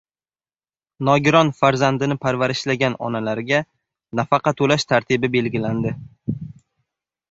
Nogiron 1.09 1.51
farzandini 1.59 2.17
parvarishlagan 2.25 2.97
onalarga 3.11 3.63
nafaqa 4.23 4.59
to‘lash 4.59 4.91
tartibi 4.97 5.35
belgilandi 5.41 5.99